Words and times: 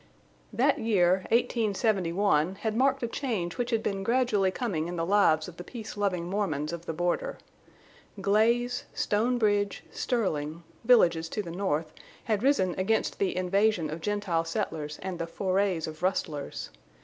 That 0.51 0.79
year, 0.79 1.25
1871, 1.29 2.55
had 2.55 2.75
marked 2.75 3.03
a 3.03 3.07
change 3.07 3.59
which 3.59 3.69
had 3.69 3.83
been 3.83 4.01
gradually 4.01 4.49
coming 4.49 4.87
in 4.87 4.95
the 4.95 5.05
lives 5.05 5.47
of 5.47 5.57
the 5.57 5.63
peace 5.63 5.95
loving 5.95 6.27
Mormons 6.27 6.73
of 6.73 6.87
the 6.87 6.91
border. 6.93 7.37
Glaze—Stone 8.19 9.37
Bridge—Sterling, 9.37 10.63
villages 10.83 11.29
to 11.29 11.43
the 11.43 11.51
north, 11.51 11.93
had 12.23 12.41
risen 12.41 12.73
against 12.79 13.19
the 13.19 13.35
invasion 13.37 13.91
of 13.91 14.01
Gentile 14.01 14.43
settlers 14.43 14.97
and 15.03 15.19
the 15.19 15.27
forays 15.27 15.85
of 15.85 16.01
rustlers. 16.01 16.71